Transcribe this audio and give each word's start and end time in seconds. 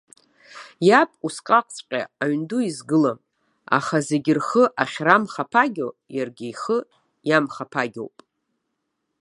Иаб 0.89 1.09
усҟакҵәҟьа 1.25 2.01
аҩн 2.23 2.41
ду 2.49 2.59
изгылам, 2.69 3.19
аха 3.77 3.97
зегьы 4.07 4.33
рхы 4.37 4.63
ахьрамхаԥагьоу, 4.81 5.91
иаргьы 6.15 6.47
ихы 6.51 6.77
иамхаԥагьоуп. 7.29 8.15